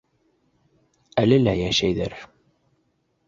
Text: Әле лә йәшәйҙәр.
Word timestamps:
Әле 1.23 1.37
лә 1.43 1.53
йәшәйҙәр. 1.65 2.17